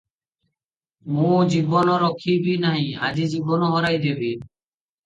[1.17, 4.35] ମୁଁ ଜୀବନ ରଖିବି ନାହିଁ, ଆଜି ଜୀବନ ହରାଇ ଦେବି।"